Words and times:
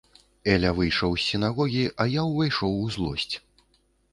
Эля 0.53 0.69
выйшаў 0.77 1.13
з 1.17 1.21
сінагогі, 1.27 1.83
а 2.01 2.07
я 2.15 2.25
ўвайшоў 2.31 2.71
у 2.87 2.91
злосць. 2.97 3.31